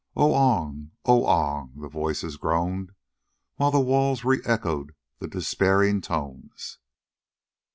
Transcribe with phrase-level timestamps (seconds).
[0.17, 0.89] "Oong!
[1.05, 2.91] Oong!" the voices groaned,
[3.57, 6.79] while the walls re echoed the despairing tones.